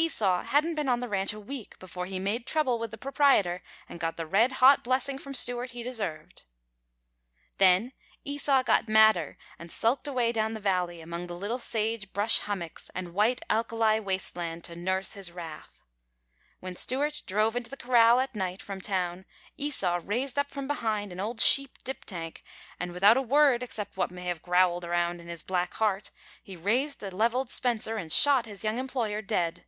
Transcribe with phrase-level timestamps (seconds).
[0.00, 3.64] Esau hadn't been on the ranch a week before he made trouble with the proprietor
[3.88, 6.44] and got the red hot blessing from Stewart he deserved.
[7.56, 7.90] Then
[8.24, 12.92] Esau got madder and sulked away down the valley among the little sage brush hummocks
[12.94, 15.82] and white alkali waste land to nurse his wrath.
[16.60, 19.24] When Stewart drove into the corral at night, from town,
[19.56, 22.44] Esau raised up from behind an old sheep dip tank,
[22.78, 26.54] and without a word except what may have growled around in his black heart, he
[26.54, 29.64] raised a leveled Spencer and shot his young employer dead.